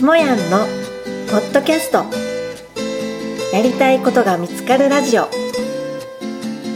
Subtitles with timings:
[0.00, 0.64] しもやんの
[1.30, 2.06] ポッドキャスト。
[3.54, 5.28] やりたいことが見つかるラジオ。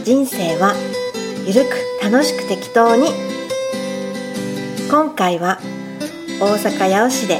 [0.03, 0.75] 人生は
[1.47, 3.07] ゆるく楽しく適当に。
[4.91, 5.59] 今回は
[6.39, 7.39] 大阪八尾市で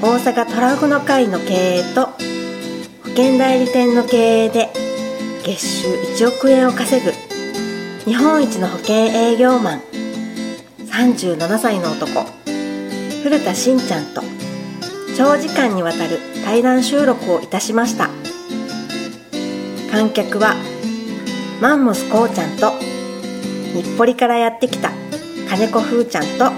[0.00, 2.12] 大阪トラフの会の経営と保
[3.08, 4.68] 険代理店の経営で
[5.44, 5.88] 月収
[6.24, 7.10] 1億円を稼ぐ
[8.04, 9.80] 日本一の保険営業マン
[10.78, 12.24] 37歳の男
[13.24, 14.35] 古田しんちゃんと
[15.16, 18.10] 長時間にわたる対談収録をいたしました。
[19.90, 20.54] 観客は
[21.58, 22.72] マンモスこうちゃんと
[23.72, 24.90] 日暮里からやってきた
[25.48, 26.52] 金子ふーちゃんと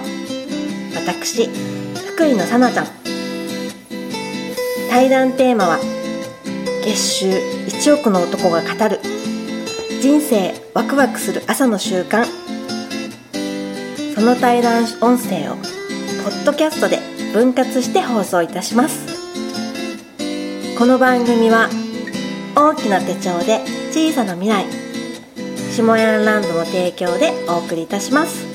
[0.96, 1.48] 私
[2.14, 2.86] 福井のさなちゃん。
[4.90, 5.78] 対談テーマは
[6.82, 8.98] 月収1億の男が語る
[10.00, 12.24] 人生ワクワクする朝の習慣。
[14.16, 16.98] その対談音声をポッドキャストで
[17.32, 19.06] 分割して放送いたします。
[20.78, 21.68] この番組は
[22.56, 23.60] 大きな手帳で
[23.92, 24.64] 小さな未来
[25.72, 28.46] 下ヤンランドの提供でお送りいたします。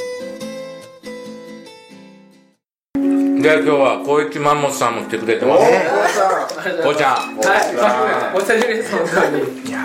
[2.95, 5.63] で今日は小市マンモスさんも来てくれてます。
[6.81, 7.37] こうちゃん。
[7.37, 9.43] はい、お久しぶりです、本当に。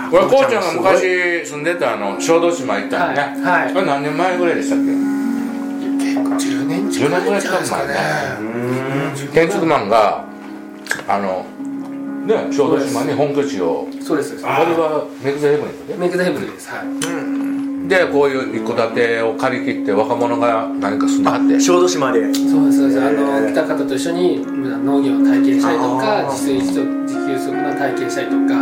[0.09, 3.65] これこうちゃんが昔住んでたあの小豆島行ったのね、はい。
[3.65, 3.73] はい。
[3.73, 4.85] これ何年前ぐらいでしたっけ？
[6.15, 7.93] 10年10年ぐらい近く前ね。
[9.33, 10.23] 建築マンが
[11.07, 11.45] あの
[12.25, 12.47] ね。
[12.51, 13.87] 小豆島に本拠地を。
[14.01, 14.43] そうです、そうです。
[14.43, 15.95] これはメグザヘブンですね。
[15.97, 16.69] メイクダイブです。
[16.69, 17.89] はい。
[17.89, 21.59] でこういう一戸建てを借り切って若者が何か住んではって。
[21.59, 22.21] 小豆島で。
[22.33, 23.01] そうです、そうです。
[23.01, 28.61] あの、来た方と一緒に農業を体験したりとか、自炊自給自足の体験したりとか、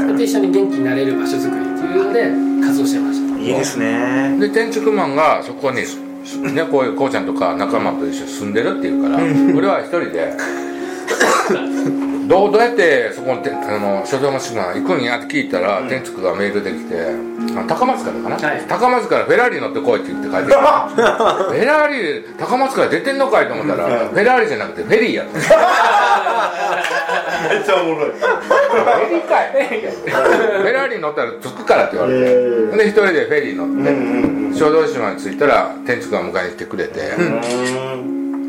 [0.00, 3.38] それで一緒に元気になれる場所づくりっていうので活動してました。
[3.38, 4.36] いいですね。
[4.40, 5.82] で建築マンがそこに、
[6.24, 9.18] ね、こういうこうちゃんとか仲間と一緒に住んでるっていうから
[9.56, 10.32] 俺は一人で
[12.26, 16.94] どうどうやってそこのてあの所蔵の島行くんやって聞いたら、建築がメールできて
[17.58, 18.62] あ高松からかな、はい。
[18.66, 20.88] 高松からフェラーリ乗ってこいって言って帰ってきた。
[20.88, 25.38] フェラーリ高松から出てんのかいと思ったら、フェラーリじゃなくてフェリーやった。
[25.38, 25.48] フ
[27.54, 28.10] めっちゃおもろい。
[28.10, 29.50] ェリーかい。
[29.52, 33.68] フェラーリ乗ったら着くからって言われて、で一人でフェリー乗っ
[34.52, 37.00] て、小豆島に着いたら建築が迎えに来てくれて、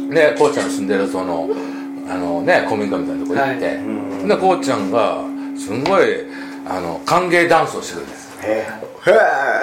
[0.10, 1.50] でこうちゃんの住んでるその
[2.08, 3.80] あのね古民家みたいなとこ行って、
[4.28, 5.24] でこうちゃんが
[5.58, 6.26] すんごい
[6.68, 8.26] あの歓迎ダンスをしてるんです。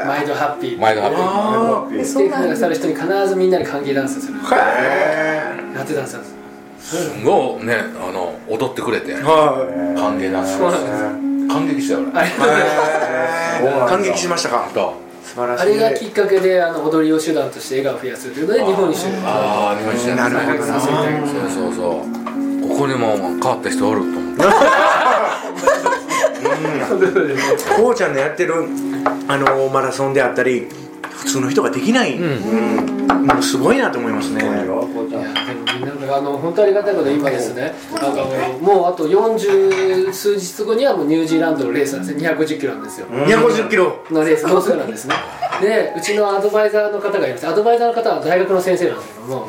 [0.07, 0.79] 毎度ハッピー。
[0.81, 1.09] 前のハ
[1.89, 2.05] ッピー。
[2.05, 4.39] ステーキがさる人に必ずみんなで歓迎ダンスする。
[4.39, 6.23] やってたんですよ。
[6.79, 9.15] すごいねあの踊ってくれて。
[9.15, 9.67] は
[9.97, 10.61] 歓迎ダンス。
[10.63, 10.87] をして
[11.53, 12.13] 感激したよ俺。
[13.89, 14.69] 感激しましたか？
[15.37, 20.81] あれがきっかけであの踊りを手段として笑顔を増やすというので日本一周ああ日本一なるほどな。
[20.81, 20.93] そう
[21.51, 22.69] そうそう。
[22.69, 24.43] ここにも変わった人おると思って。
[27.77, 28.55] こうちゃんのやってる
[29.29, 30.69] あのマラソンであったり
[31.23, 33.27] 普通の人ができない、うん。
[33.27, 34.43] もうすごいなと思いますね。
[34.43, 37.73] いやあの本当ありがたいことで今ですね。
[37.95, 43.07] あのもうあと40数日後にはもうニュージーランドのレースなんですね250キロなんですよ。
[43.07, 44.05] 250キロ。
[44.11, 45.15] のレースもうすぐなんですね
[45.61, 47.47] でうちのアドバイザーの方がいます。
[47.47, 49.47] アドバイザーの方は大学の先生なんですけども、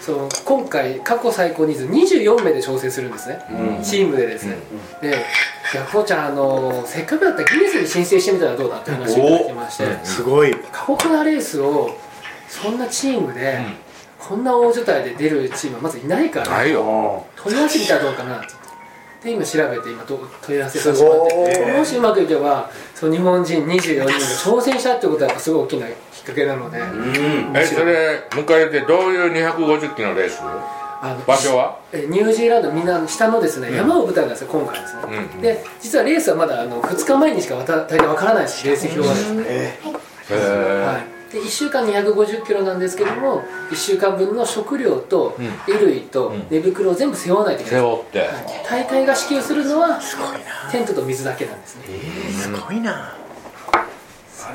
[0.00, 3.38] その今回過去最高人数24名で挑戦するんですね、
[3.82, 4.56] チームでですね、
[5.00, 5.08] で
[5.74, 10.54] 「いやこうちゃんあのせっかくだったらギネスに申請してみたらどうだ?」って話をいただきまして、すごい。
[10.72, 11.90] 過酷なレースを
[12.48, 13.58] そんなチームで、
[14.18, 17.24] こんな大所帯で出るチームはまずいないからないよ。
[17.36, 18.46] 問い合わせてみたらどうかなって
[19.26, 26.78] で今調べて今ど問い合わせさせてもらってもしうまくいけばその日本人24人が挑戦したってことはやっぱすごい大きなきっかけなので、
[27.58, 31.78] えそれ迎えてどういう250キロのレースあの場所は？
[31.92, 39.14] えニュージーランドみんな下のですね、山を舞台なんですよ今回ですね、うんで実はレースはまだあの2日前にしかわた大体わからないですレース表は。
[39.14, 39.78] ですね、へ
[40.84, 45.36] はい、で1週間250キロなんですけども1週間分の食料と
[45.66, 48.28] 衣類と寝袋を全部背負わないといけない、背負って。
[48.68, 50.00] 大会が支給するのは
[50.72, 51.84] テントと水だけなんですね。
[52.32, 53.14] すごいな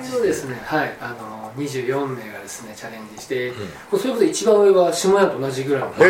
[0.04, 0.62] それをですね。
[0.64, 0.96] はい。
[1.00, 3.52] あの24名がですねチャレンジして、
[3.90, 6.06] これそういうことで一番上は下屋と同じぐらいの、はい、チ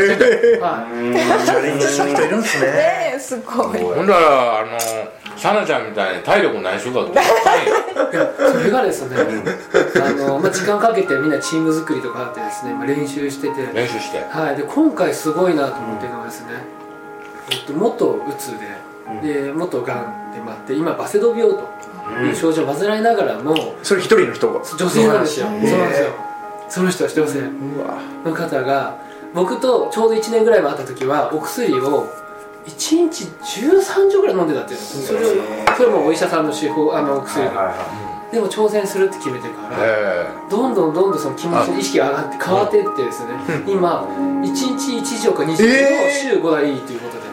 [1.51, 2.71] ャレンジする人いるんですね。
[2.71, 3.79] ねえすごい。
[3.79, 4.79] ほんだらあの
[5.37, 6.79] サナちゃんみたいに体力な い。
[6.79, 7.07] 人が
[8.51, 9.17] それがですね
[9.95, 13.67] あの、まあ、時間かけてみんなチーム作りとかあってですね、まあ、練習してて。
[13.73, 14.19] 練習して。
[14.29, 16.47] はい、で今回すごいなと思ってるのはですね、
[17.51, 18.51] えっと、元うつ
[19.21, 21.69] で,、で元がんでもあって今バセド病と
[22.11, 24.59] いう症状を患いながらも、それ一人の人が？
[24.77, 25.47] 女性なんですよ。
[25.47, 26.09] そうなんですよ。
[26.69, 27.41] その人は女性。
[28.23, 28.97] の方が
[29.33, 32.07] 僕とちょうど1年ぐらい前会った時はお薬を
[32.65, 37.49] 1日13錠ぐらい飲んでたっていうのそれをそれもお医者さんの手法あのお薬。
[38.31, 43.31] でも挑戦するって決めてからえどんどんどんどんその気持ちの意識が上がって変わっていってですね。
[43.67, 44.61] 今1日
[44.97, 47.23] 1錠か2錠の週5台ということで、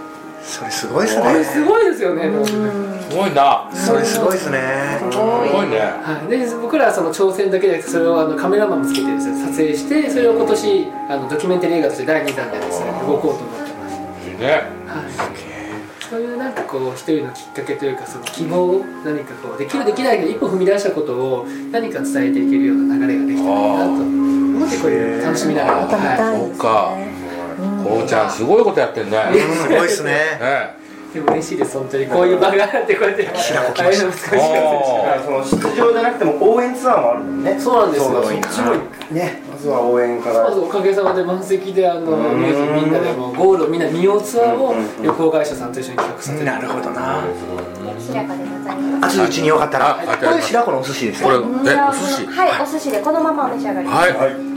[0.48, 1.44] それすごいですね。
[1.44, 3.68] すごいですよね、えすごいな。
[3.70, 4.98] それすごいですね。
[4.98, 5.78] すごいね。
[5.78, 14.30] はい、で僕らはその挑戦だけじゃなくてそれをあのカメラマンもつけてですね撮影してそれを今年あのドキュメンタリー映画として第2弾でですね動こうと思ってます。
[14.30, 14.48] いいね。
[14.88, 22.32] はい、そういうなんかこう一人のきっかけというかその希望を何かこうできるできないけど一歩踏み出したことを何か伝え。
[22.32, 27.07] ていけるような流れができたらいいなと思ってこれ楽しみながら、また見はたいですそうか
[27.58, 29.19] ねこうちゃんすごいことやってんね。
[29.32, 29.55] うん。
[29.55, 30.78] すごいですね。
[31.12, 34.12] でも嬉しいです本当にこういう場があってこうやって白子来ました。
[34.12, 37.58] その出場じゃなくても応援ツアーもあるもんね。
[37.58, 38.22] そうなんですよ。
[38.22, 38.75] そっちも
[39.16, 39.43] ね。
[39.50, 42.00] まずは応援からまずおかげさまで満席であの
[42.34, 47.25] ミュージックみんなでもうゴールをみんな見ようツアーを旅行会社さんと一緒に企画させてなるほどな。
[47.99, 49.19] 白子でございます。
[49.19, 49.99] 熱いうちによかったら。
[49.99, 51.06] あこれ白子のお寿司。
[51.06, 51.49] ですこれお寿
[52.04, 52.26] 司？
[52.26, 53.88] はい、お寿司でこのままお召し上がり。
[53.88, 54.47] はい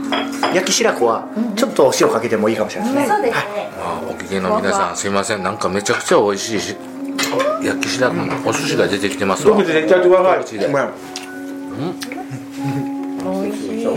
[0.54, 1.26] 焼き白子は
[1.56, 3.14] ちょっとお塩かけてもいいかもしれないですね。
[3.14, 3.38] そうです
[4.08, 5.42] お聞きの皆さんすいません。
[5.42, 6.76] なんかめちゃくちゃ美味しいし
[7.62, 9.54] 焼き白子のお寿司が出てきてますわ。
[9.56, 10.38] 僕絶対ください。
[10.38, 10.66] こっちで。
[10.66, 10.90] ごめん。
[13.22, 13.86] 美味しい。
[13.86, 13.90] う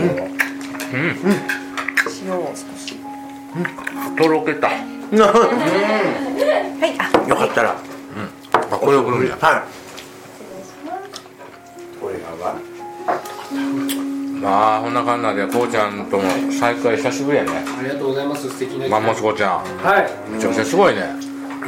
[2.22, 2.96] 塩を少し
[4.16, 4.76] とろけたはい
[6.98, 7.76] あよかったら
[8.52, 9.26] あこれを送るん。
[9.28, 9.64] やは
[12.00, 12.54] これがは
[14.46, 16.22] まあこんなかんなでこうちゃんとも
[16.52, 17.50] 再会久しぶりやね。
[17.50, 18.48] ありがとうございます。
[18.48, 19.58] 素敵なマンモスこうちゃん。
[19.58, 20.30] はい。
[20.30, 21.02] めちゃくちゃすごいね。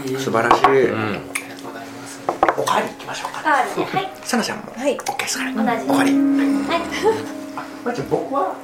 [0.06, 0.14] いい。
[0.14, 0.88] い素晴らしい。
[0.88, 2.20] うんありがとうございます。
[2.56, 3.50] おかわり行きましょうか。
[3.50, 3.66] はい、
[4.22, 4.72] さなちゃんも。
[4.76, 4.96] はい。
[4.96, 5.52] OK ですから。
[5.52, 5.90] 同じ。
[5.90, 6.12] おかわり。
[6.12, 6.22] はい。
[7.84, 8.54] まず僕は？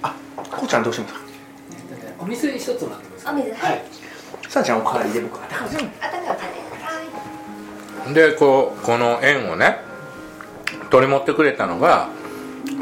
[0.00, 0.14] あ
[0.50, 1.20] こうちゃんどうしますか？
[2.20, 3.84] お水一つもらってますお水はい。
[4.48, 5.64] さなちゃんおかわりで僕はあたか。
[5.66, 5.70] は
[8.10, 8.14] い。
[8.14, 9.76] でこうこの縁をね
[10.88, 12.08] 取り持ってくれたのが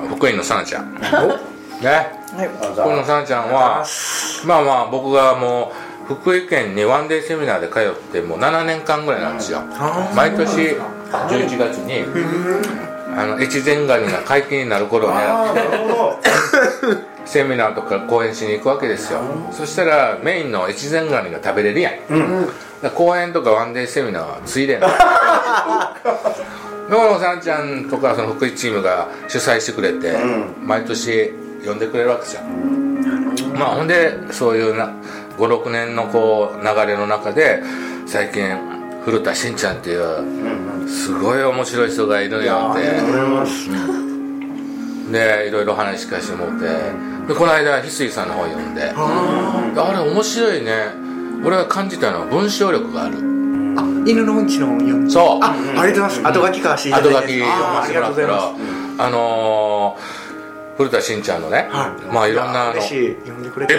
[0.08, 0.94] 福井のさなちゃん。
[0.94, 1.00] ね？
[1.00, 2.48] はい。
[2.74, 3.84] 福井のさなちゃんは
[4.46, 5.72] まあまあ僕がも
[6.10, 9.62] う福井県にワンデーセミナーで通ってもう7年間ぐらいなんですよ。
[10.14, 10.76] 毎年
[11.10, 12.04] 11月に
[13.16, 16.18] あの越前ガニが解禁になる頃をああねなるほど。
[17.26, 19.20] セミナーとか講演しに行くわけですよ。
[19.50, 21.98] そしたらメインの越前ガニが食べれるやん、だ
[22.46, 24.86] から講演とかワンデーセミナーはついでんの
[26.88, 30.16] 野野さんちゃんとかその福井チームが主催してくれて、
[30.64, 31.32] 毎年
[31.64, 32.42] 呼んでくれるわけですよ、
[33.54, 34.92] まあほんでそういうな
[35.36, 37.62] 56年のこう流れの中で
[38.06, 38.56] 最近
[39.04, 42.82] 古田しんちゃんっていうすごい面白い人がいるよって。
[45.12, 46.66] でいろいろ話聞かせてもらって。
[47.28, 48.92] でこの間翡翠さんの本読んで。
[48.92, 50.88] あれ面白いね。
[51.44, 53.18] 俺が感じたのは文章力がある。
[53.18, 53.20] あ
[54.06, 55.38] 犬のうんちの本読んでそう。
[55.42, 56.22] あありがとうございます。
[56.26, 57.42] 後書き交わしていた後だいて。
[57.42, 59.02] ありがとうございます。
[59.02, 60.26] あのー
[60.76, 62.12] 古田しんちゃんのね、はい。
[62.12, 62.82] まあいろんなあのエ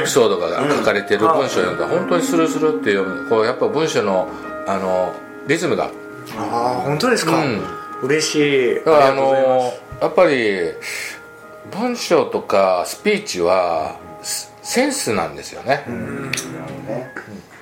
[0.03, 3.29] ピソードが書かれてる文章を読んだら本当にスルスルって読む。
[3.29, 4.27] こうやっぱ文章の
[4.65, 5.13] あの
[5.47, 5.91] リズムが。
[6.35, 7.61] ああ本当ですか、うん。
[8.01, 8.35] 嬉し
[8.71, 8.75] い。
[8.77, 9.81] だからあのます。
[10.01, 10.71] やっぱり
[11.71, 15.85] 文章とかスピーチはセセンスなんですよね、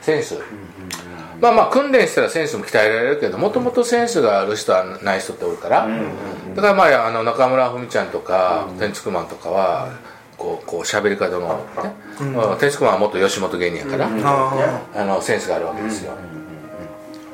[0.02, 0.40] センス、
[1.42, 5.88] まあまあ訓練したらセンスも鍛えられるけどもともとセンスがある人はない人っておるから、
[6.56, 9.90] だからまああの中村文ちゃんとか天竺マンとかは
[10.38, 11.40] こうこう喋り方の、
[11.84, 12.28] ね。
[12.34, 16.14] まあ天竺マンは元吉本芸人やから、ああのセンスがあるわけですよ、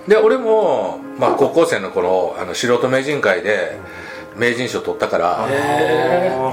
[0.07, 3.77] で俺も、まあ、高校生の頃あの素人名人会で
[4.35, 5.47] 名人賞取ったから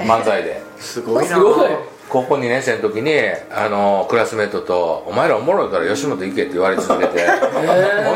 [0.05, 0.61] 漫才で。
[0.79, 1.37] ーすごいな。
[1.37, 1.71] すごい
[2.09, 3.13] 高校2年生の時に
[3.51, 7.61] あのクラスメートと「お前らおもろいから吉本行け」って言われ続けて、ほ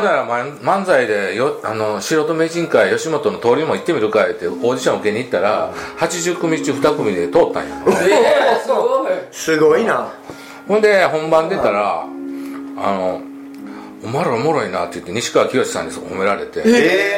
[0.01, 7.83] んなら漫漫才でよあの素人名人会吉本の通りも行ってみるかいってオーディション受けに行ったら80組中2組で通ったんや。
[7.87, 9.11] えー、すごい。
[9.31, 10.11] すごいな。
[10.67, 13.21] ほんで本番出たらあの
[14.03, 16.61] 「お前らおもろいな」って言って西川きよしさんに褒められて。
[16.65, 17.13] え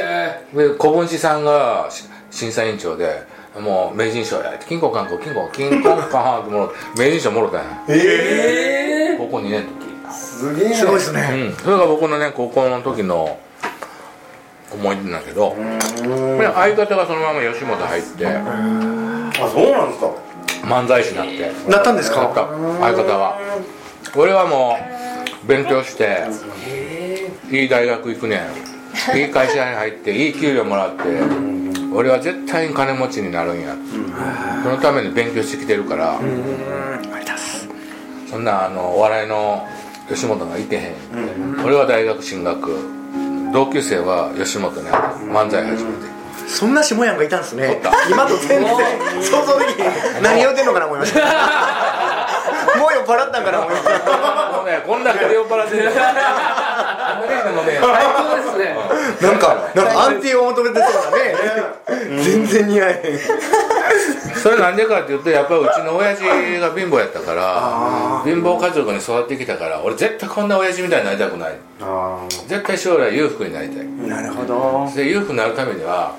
[0.54, 3.24] で小文枝さんがし審査委員長で
[3.60, 4.54] もう名人賞や。
[4.54, 7.84] って金庫観光金庫金庫カンってもろ名人賞もろたんや。
[7.90, 11.54] え高校2年の時ー、すげえすごいですうね、ん。
[11.56, 13.40] それが僕のね高校の時の
[14.72, 15.56] 思い出なんだけど。
[15.56, 18.28] で相方がそのまま吉本入って。
[18.28, 20.12] あそうなんですか。
[20.64, 21.72] 漫才師になって。
[21.72, 22.34] なったんですなった。
[22.34, 22.50] か
[22.82, 23.40] 相方は。
[24.16, 24.78] 俺はも
[25.44, 26.24] う勉強して
[27.52, 28.42] いい大学行くね
[29.14, 29.18] ん。
[29.18, 31.04] いい会社に入っていい給料もらって
[31.96, 33.76] 俺は絶対に金持ちになるんや。
[34.64, 36.20] そのために勉強してきてるから。
[38.30, 39.66] そんなあのお笑いの
[40.10, 42.78] 吉本がいてへん、俺は大学進学。
[43.54, 44.90] 同級生は吉本に
[45.32, 47.82] 漫才始めて、そんな下やんがいたんですね。
[48.12, 48.68] 今と全然
[49.24, 50.24] 想像できへん。
[50.24, 51.20] 何言うてんのかな思いました。
[52.78, 54.52] もう酔っ払ったんかな思いました。
[54.52, 55.90] もうねこんだけ酔っ払ってる
[57.26, 58.76] こんだけしか飲めへん最高ですね。
[59.22, 61.36] なんかなんか安定を求めてそうだね。
[62.24, 63.20] 全然似合えへん。
[64.36, 71.56] それなんでかって言うとやっぱりうちの親父が貧乏やったから貧乏家族に育ってきたから俺絶対こんな親父みたいになりたくない。
[71.82, 73.86] あ絶対将来裕福になりたい。
[73.88, 74.92] なるほど。
[74.96, 76.16] で裕福になるためには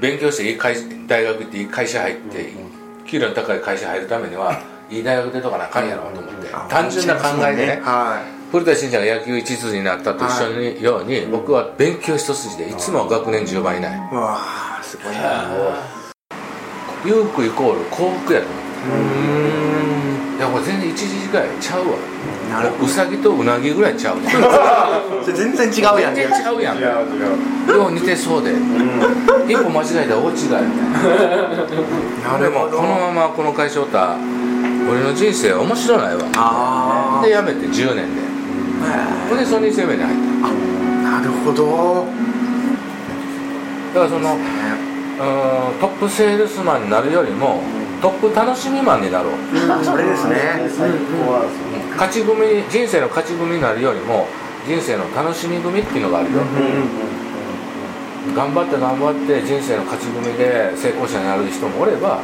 [0.00, 2.52] 勉強していい会大学行っていい会社入って
[3.06, 7.80] 給料の高い会社入るためにはいい大学出とかなあかんやろと思って単純な考えでね。
[7.82, 13.96] は古田新ちゃんが野球一途になったと一緒にように僕は勉強一筋でいつも学年10倍以内。
[13.96, 15.44] いわあすごいな。
[17.04, 20.36] 裕福イコール幸福やと思う。
[20.36, 21.96] いやこれ全然一時ぐらいちゃうわ。
[22.50, 24.18] なるほうさぎとうなぎぐらいちゃう
[25.26, 26.14] 全然違うやん。
[26.14, 26.76] 全然ちゃうやん。
[26.76, 27.78] 違う違う。
[27.78, 28.52] よう似てそうで。
[29.48, 30.62] 一歩間違えたら大違いみたい
[32.32, 34.16] なでもこのままこの会社おったら
[34.88, 36.22] 俺の人生面白ないわ。
[36.36, 38.35] あで辞めて10年で
[39.28, 40.52] ほんでソニー生命に入っあ
[41.20, 42.06] なるほど。
[43.94, 47.62] ただからそのうーんトップセールスマンになるよりも
[48.02, 49.32] トップ楽しみマンになろう。
[49.70, 50.68] あそれですね。
[51.92, 54.26] 勝ち組人生の勝ち組になるよりも
[54.66, 56.40] 人生の楽しみ組っていうのがあるよ、
[58.34, 62.20] 頑張って頑張って人生の勝ち組で成功者になる人もおれば、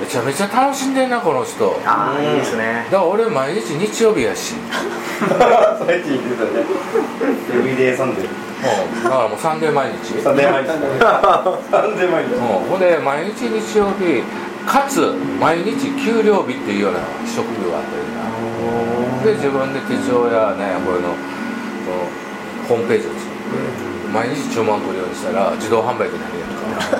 [0.00, 1.70] めちゃめちゃ楽しんでんなこの人。
[1.70, 2.86] だかああいいですね。
[2.90, 4.54] ら俺毎日日曜日やし、
[5.86, 6.64] 最近言ってたね。
[7.54, 8.24] Everyday Sunday。
[8.26, 10.20] うん、だからもうサンデー毎日。
[10.22, 10.68] サンデー毎日。
[11.70, 12.34] サンデー毎日。
[12.34, 14.22] うん、ほんで毎日日曜日
[14.66, 18.26] かつ毎日給料日っていうような職業があったりな。
[19.24, 21.14] で自分で手帳やねこれの
[22.68, 26.96] ホームページを作って毎日注文来るようにしたら自動販売機になるやんか。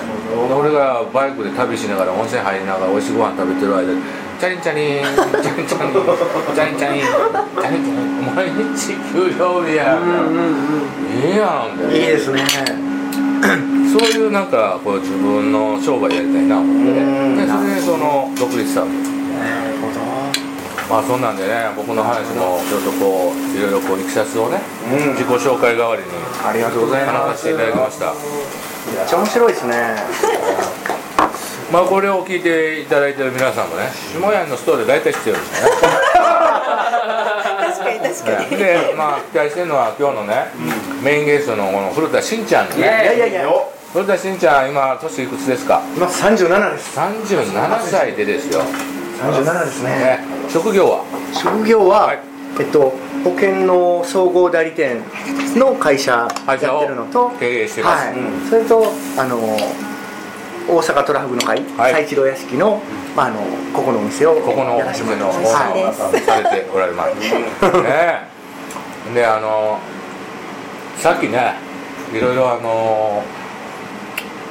[0.48, 4.00] で 俺がバイクで旅しながら温泉入りながら美味しいご飯食べてる間に
[4.38, 5.04] チャリンチャリン
[5.42, 12.44] チャリンチャリンチャリンチャリンチャリンチャリン毎日給料日やいいやんみたいないいですね
[13.90, 19.15] そういうなんかこう自分の商売やりたいな思ってうんでそれでその独立したわけ
[20.88, 24.60] まあそんなんでね僕の話もちょっとこういろいろこういきさつをね、
[24.92, 25.14] うん。
[25.14, 26.08] 自己紹介代わりに
[26.46, 27.18] ありがとうございます。
[27.18, 28.06] 話させていただきました。
[28.06, 28.12] め
[29.04, 29.96] っちゃ面白いですね。
[31.72, 35.72] まあこれを聞いていただいてる皆さんもね下屋のストーリー大体知ってるんですよね。
[37.66, 38.56] 確かに確かに。
[38.56, 40.46] でまあ期待してるのは今日のね、
[41.02, 42.76] メインゲストのこの古田しんちゃんね。
[42.78, 43.42] いやいやいや。
[43.92, 45.80] 古田しんちゃん今年いくつですか？
[45.96, 46.96] 今37です。
[46.96, 48.62] 37歳でですよ、
[49.20, 49.90] 37ですね。
[49.90, 51.04] ね、職業は？
[51.32, 52.18] 職業は、はい。
[52.58, 52.92] えっと
[53.24, 55.02] 保険の総合代理店
[55.56, 58.16] の会社やってるのと経営してます、はい。
[58.48, 58.86] それと
[59.18, 59.36] あの
[60.68, 61.92] 大阪トラフグの会、はい。
[61.92, 62.80] 最一郎屋敷の,、
[63.16, 63.40] まあ、あの
[63.72, 65.84] ここのお店をここのお店のオーナーはい。
[65.84, 66.10] をさ
[66.40, 67.14] れておられます。
[67.82, 68.36] ね
[69.14, 69.78] であの
[70.98, 71.54] さっきね
[72.12, 73.22] いろいろあの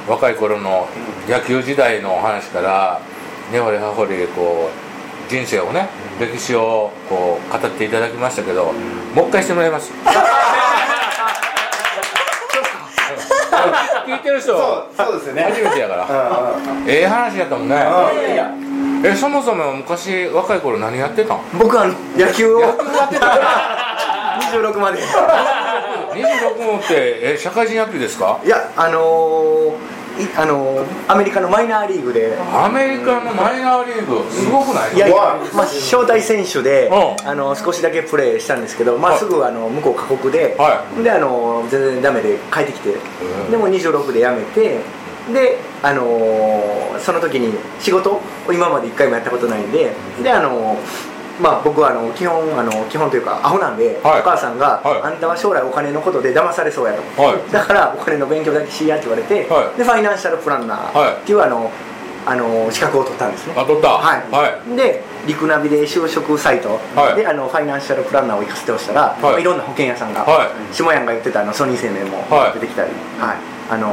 [0.08, 0.88] 若い頃の
[1.28, 3.00] 野球時代のお話から
[3.52, 4.85] 根掘り葉掘りこう
[5.28, 5.88] 人生をね
[6.20, 8.72] 歴史をこう語っていただきましたけど
[9.14, 9.92] もう一回してもらいます。
[14.06, 14.52] 聞いてる人。
[14.56, 15.42] そうそうですよね。
[15.50, 16.06] 初めてやから。
[16.86, 17.76] ええ話やったもんね。
[19.04, 21.38] えそもそも昔若い頃何やってたん？
[21.58, 25.00] 僕あの野球を26 まで。
[26.14, 28.38] 26もってえ社会人野球ですか？
[28.44, 29.74] いやあのーい
[30.36, 32.36] あのーアメリカのマイナーリーグで。
[32.52, 34.94] アメリカのマイナーリーグすごくない？
[34.94, 39.20] いやいやわ、まあ、招待選手で、うんあの少しだけプレーしたんですけど、まあ、はい。
[39.20, 42.90] すぐあの向こう過酷で、はであの全然ダメで帰ってきて、
[43.48, 43.50] ん。
[43.50, 44.80] でも26で辞めて
[45.32, 48.20] で、あのーその時に仕事を
[48.52, 49.92] 今まで一回もやったことないんで
[50.22, 54.20] で、あのーまあ、僕はあの基本あの基本というかアホなんで、はい。
[54.20, 55.02] お母さんが、はい。
[55.02, 57.52] あんたは将来お金のことで騙されそうやと、はい。
[57.52, 59.78] だからお金の勉強だけしやって言われて、はい。
[59.78, 61.70] でファイナンシャルプランナーっていうあの、
[62.26, 63.54] あの資格を取ったんですね。
[63.56, 63.88] あ取った。
[63.90, 64.76] はい、はい。
[64.76, 66.80] でリクナビで就職サイト。
[66.94, 67.16] はい。
[67.16, 69.22] で、あのファイナンシャルプランナーを行かせてほしたら、い。
[69.22, 70.74] まあいろんな保険屋さんが、はい。
[70.74, 72.54] 下山が言ってたあのソニー生命もはい。
[72.54, 73.36] 出てきたり、はい。
[73.68, 73.92] あの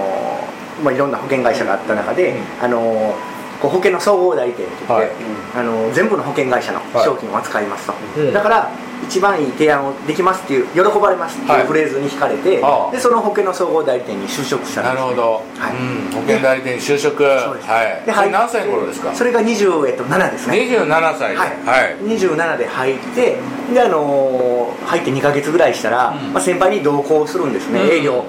[0.84, 3.16] まあ、いろんな保険会社があった中で、あの
[3.64, 5.12] こう保険の総合代理店って言って、はい。
[5.56, 8.34] あの全部の保険会社の商品を扱いますと、うん。
[8.34, 8.70] だから
[9.08, 11.62] 一番いい提案をできますっていう喜ばれますってはい。
[11.62, 15.76] いうフレーズに惹かれて、でその保険の総合代理店に就職したんです、ね、なるほど、はい。
[15.76, 17.24] うん、保険代理店に就職。
[17.24, 18.06] はい。
[18.06, 19.14] でそれ何歳頃ですか？
[19.16, 20.58] それが27、えっと、7ですね。
[20.58, 21.38] 27歳で。
[21.38, 21.96] はい、はい。
[22.04, 23.38] 27で入って
[23.74, 26.34] で、あのー入って2か月ぐらいしたら、うん。
[26.34, 27.88] まあ、先輩に同行するんですね、うん。
[27.90, 28.26] 営業。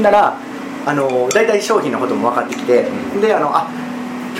[0.00, 0.38] なら、
[0.86, 2.86] あのー大体商品のことも分かってきて、
[3.20, 3.68] であのあ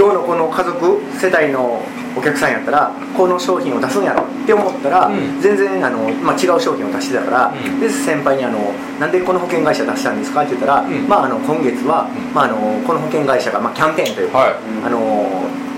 [0.00, 1.83] 今日のこの家族世帯の
[2.16, 5.38] お客さんやったらこの商品を出すんやろって思ったら、うん。
[5.42, 7.80] 全然あの、まあ、違う商品を出してたから、うん。
[7.80, 11.07] で先輩にあの「なんでこの保険会社出したんですか?」って言ったら、ん。
[11.07, 12.35] まあ、あの今月は、うん。
[12.35, 14.54] まあ、あのこの保険会社が、まあ、キャンペーンというか、はい。
[14.87, 15.28] あの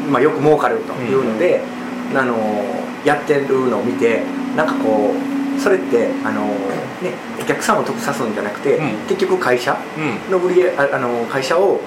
[0.08, 1.60] まあ、よく儲かるというので、
[2.14, 2.36] あの
[3.04, 4.22] やってるのを見て
[4.56, 5.14] なんかこ
[5.58, 6.42] うそれってあの、
[7.02, 7.10] ね、
[7.40, 8.88] お客さんを得さすんじゃなくて、うん。
[9.08, 10.30] 結局会社うん。
[10.30, 11.80] の売りあの会社を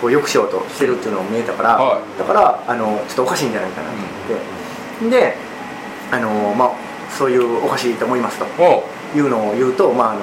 [0.00, 2.18] こう良くしようとしてるっていうのも見えたから、はい。
[2.18, 5.36] だからあのちょっとおかしいんじゃないかなと思って、で
[6.10, 6.72] あの、まあ、
[7.10, 8.46] そういうおかしいと思いますと
[9.16, 10.20] いうのを言うと、まあ、あの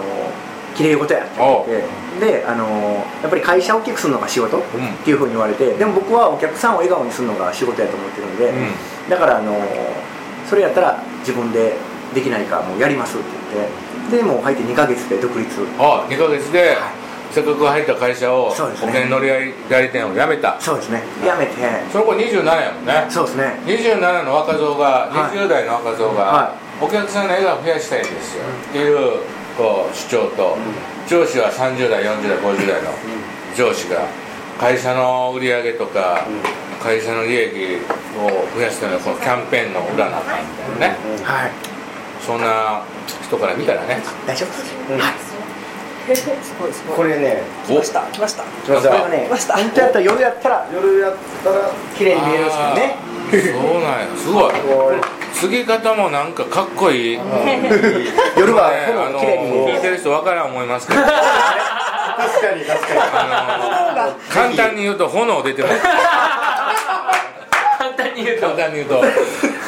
[0.75, 2.05] 綺麗事やって言って。
[2.15, 2.65] であの
[3.21, 4.61] やっぱり会社を大きくするのが仕事、ん。
[4.61, 4.63] っ
[5.03, 8.53] ていうふうに言われてでも僕はお客さんを笑顔にするのが仕事やと思ってるんで、う
[9.07, 9.09] ん。
[9.09, 9.53] だからあの
[10.49, 11.75] それやったら自分で
[12.13, 13.85] できないかもうやりますって言って。
[14.17, 15.49] でもう入って2ヶ月で独立。
[15.79, 16.77] あ2ヶ月で
[17.35, 18.55] せっかく入った会社を保
[18.87, 20.55] 険乗り合い代理店を辞めた。
[20.57, 21.03] そうですね。
[21.19, 21.51] やめて。
[21.91, 23.05] その子27やもんね。
[23.09, 23.59] そうですね。
[23.65, 25.35] 27の若造がはい。
[25.35, 29.19] 20代の若造が、はお客さんの笑顔を増やしたいんですよ、っていう
[29.57, 30.57] こう主張と、
[31.09, 32.91] 上司は30代40代50代の
[33.53, 34.07] 上司が
[34.57, 36.23] 会社の売り上げとか、
[36.81, 37.81] 会社の利益
[38.15, 41.51] を増やすためのこのキャンペーンの裏なあかんみたいなね、はい。
[42.25, 42.81] そんな
[43.21, 44.01] 人から見たらね。
[44.25, 44.49] 大丈夫。
[44.49, 44.55] で
[45.19, 45.24] す、
[46.95, 48.01] これねお来た。
[48.11, 48.43] 来ました。
[48.43, 48.89] 来ました。
[48.89, 52.97] これはね本当やったら夜やったら夜やったら綺麗に見えるんですけどね
[53.53, 54.07] そうなんや。
[54.15, 54.53] すごい。
[55.33, 57.23] 継ぎ方もなんかかっこいい、ね
[58.37, 59.73] 夜はあ炎の綺麗に見える。
[59.73, 61.01] 聞いてる人わからん思いますけど。
[61.01, 61.11] 確
[62.41, 65.81] かに確かあの簡単に言うと炎出てます。
[65.81, 65.93] 簡
[68.15, 68.41] 単に言うと。
[68.41, 69.01] 簡単に言うと。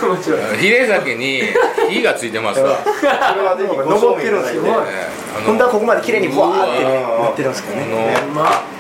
[0.06, 1.42] もちろんヒレ酒に
[1.90, 3.08] 火がついてますわ、 これ
[3.42, 4.72] はぜひご登ってるんですよね
[5.36, 7.88] あの本当はここまで綺麗にブワーってなってるんですけどあね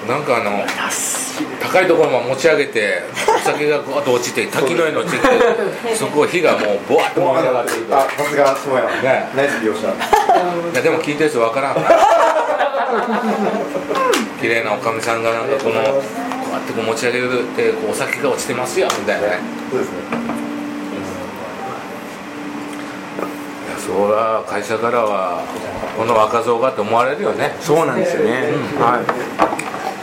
[0.07, 0.63] のなんかあの
[1.59, 5.29] 高いところまで持ち上げてお酒がこうと落ちて滝のように落ちてき
[5.89, 7.81] てそこを火がもうボワッと燃え上がってい。
[7.81, 11.97] くあさすが下やねナイス描写 いやでも聞いてる人わからんから
[14.39, 15.81] 綺麗なおかみさんがなんかこの
[16.47, 19.39] こうやってこう持ち上げてこうお酒が落ちてますよみたいなね。
[19.69, 19.97] そうですね。
[23.67, 25.43] いやそら会社からは
[25.97, 27.53] この若造がって思われるよね。
[27.59, 29.05] そうなんですよね、はい。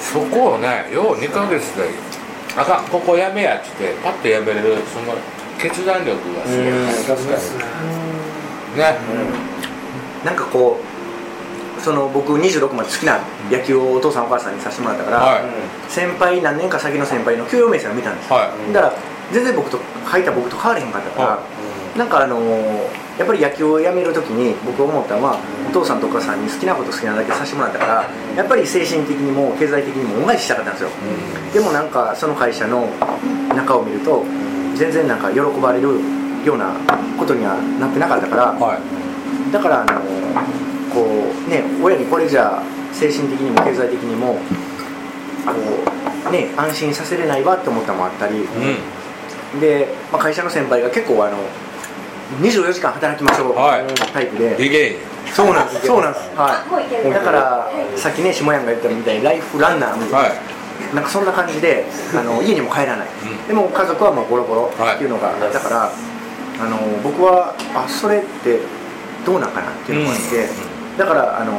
[0.00, 1.88] そこをねよう2ヶ月で
[2.56, 5.16] 「あかんここやめや」って言ってパッとやめれるその
[5.58, 6.66] 決断力がすごい。
[6.66, 6.72] ね
[7.06, 7.32] 確か
[10.24, 10.93] なんかこう
[11.84, 13.20] その僕26まで好きな
[13.50, 15.42] 野球をお父さんお母さんにさせてもらったから、はい。
[15.88, 18.92] 先輩何年か先の先輩の給与明細を見たんですよ、はだから
[19.32, 21.42] 全然僕と入った僕と変われへんかったから、は
[21.96, 25.38] なんかあのーやっぱり野球をやめる時に僕思ったのは
[25.70, 30.90] お父さんとお母さんに好きなこと好きなだけさせてもらったからやっぱり精神的にも経済的にも恩返ししたかったんですよ、
[31.54, 32.90] でもなんかその会社の
[33.54, 34.26] 中を見ると
[34.74, 36.02] 全然なんか喜ばれる
[36.44, 36.74] ような
[37.16, 39.52] ことにはなってなかったから、はい。
[39.52, 40.02] だからあの
[40.94, 44.38] こうね親にこれじゃ精神的にも経済的にもこ
[46.28, 49.60] うね安心させれないわって思ったのもあったり、うん。
[49.60, 51.36] で、まあ、会社の先輩が結構あの
[52.40, 53.94] 24時間働きましょうはい。
[54.12, 54.98] タイプで、
[55.34, 56.30] そうなんです そうなんです。
[56.36, 60.94] はもういだからさっきね下山が言ったみたいにライフランナーみたいな、はい。
[60.94, 61.84] なんかそんな感じで
[62.16, 63.46] あの 家にも帰らない、うん。
[63.46, 64.94] でも家族はもうボロボロはい。
[64.96, 65.90] っていうのが、だから
[66.60, 68.60] あの僕はあそれって
[69.26, 70.48] どうなんかなっていうのがあって、
[70.98, 71.58] だからあの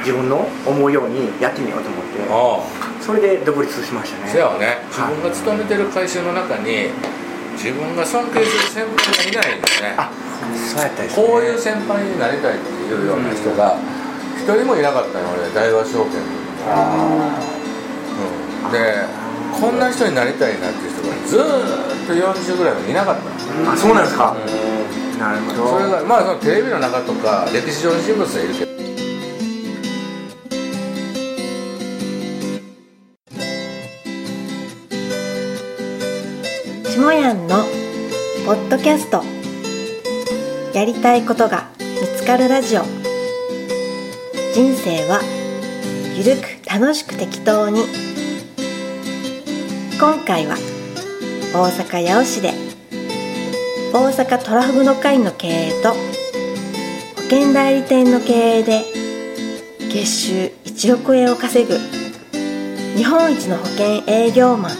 [0.00, 2.90] 自分の思うようにやってみようと思ってああ。
[3.02, 4.30] それで独立しましたね。
[4.30, 4.78] せやわね。
[4.90, 6.90] 自分が勤めてる会社の中に
[7.56, 9.94] 自分が尊敬する先輩がいないんですね。
[9.96, 10.10] あ
[10.54, 11.26] そうやったですね。
[11.26, 13.76] こういう先輩になりたいっていうような人が
[14.36, 16.22] 一人もいなかったの俺大和証券
[16.60, 16.62] う
[18.68, 19.06] ん、で
[19.58, 23.30] こんな人になりたいなっていう人がずーっと40ぐらいまでいなかったの。
[23.72, 24.36] あそうなんですか、
[25.20, 25.78] なるほど。
[25.78, 28.70] それがまあそのテレビの中とか歴史上の人物はいるけど。
[36.88, 37.64] 下やんの
[38.46, 39.22] ポッドキャスト。
[40.72, 42.82] やりたいことが見つかるラジオ。
[44.54, 45.20] 人生は
[46.16, 47.82] ゆるく楽しく適当に。
[49.98, 50.56] 今回は
[51.52, 52.49] 大阪八尾市で
[53.92, 55.96] 大阪トラフグの会の経営と保
[57.22, 58.84] 険代理店の経営で
[59.92, 60.32] 月収
[60.64, 61.76] 1億円を稼ぐ
[62.96, 64.72] 日本一の保険営業マン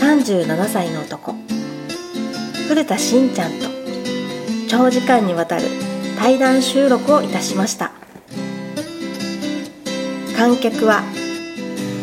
[0.00, 1.34] 37歳の男。
[2.68, 3.66] 古田しちゃんと
[4.70, 5.64] 長時間にわたる
[6.18, 7.92] 対談収録をいたしました。
[10.36, 11.02] 観客は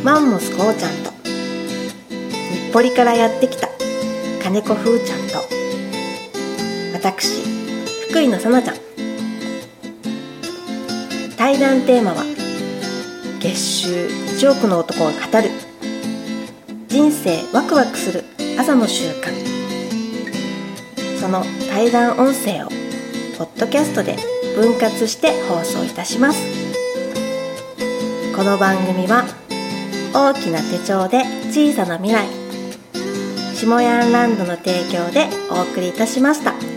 [0.04, 3.65] マンモスこうちゃんと日暮里からやってきた
[4.46, 5.44] 金子風ちゃんと。
[6.94, 7.42] 私
[8.12, 8.76] 福井のさなちゃん。
[11.36, 12.24] 対談テーマは
[13.40, 15.50] 月収1億の男が語る。
[16.88, 18.24] 人生ワクワクする
[18.60, 19.34] 朝の習慣。
[21.20, 22.70] その対談音声を
[23.40, 24.16] ポッドキャストで
[24.56, 26.40] 分割して放送いたします。
[28.36, 29.26] この番組は
[30.14, 32.45] 大きな手帳で小さな未来
[33.56, 36.75] 下ヤンランドの提供でお送りいたしました。